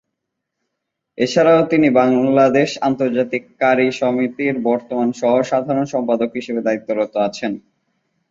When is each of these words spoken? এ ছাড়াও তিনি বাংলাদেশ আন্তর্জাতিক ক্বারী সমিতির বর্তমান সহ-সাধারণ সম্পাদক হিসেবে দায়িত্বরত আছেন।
এ 1.17 1.25
ছাড়াও 1.27 1.61
তিনি 1.71 1.87
বাংলাদেশ 1.99 2.69
আন্তর্জাতিক 2.87 3.43
ক্বারী 3.51 3.87
সমিতির 3.99 4.55
বর্তমান 4.67 5.09
সহ-সাধারণ 5.19 5.85
সম্পাদক 5.93 6.29
হিসেবে 6.35 6.61
দায়িত্বরত 6.63 7.13
আছেন। 7.27 7.51